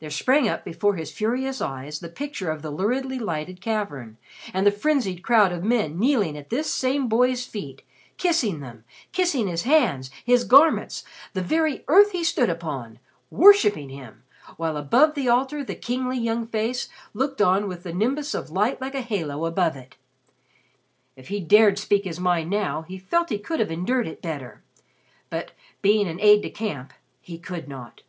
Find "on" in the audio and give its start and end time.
17.40-17.68